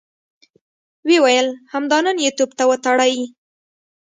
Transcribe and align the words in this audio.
ويې 1.07 1.17
ويل: 1.23 1.47
همدا 1.73 1.97
نن 2.05 2.17
يې 2.25 2.31
توپ 2.37 2.51
ته 2.57 2.63
وتړئ! 2.69 3.15